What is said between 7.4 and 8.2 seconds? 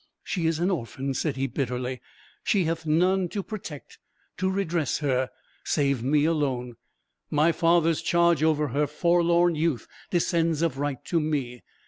father's